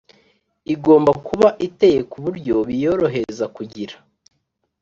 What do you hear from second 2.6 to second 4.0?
biyorohereza kugira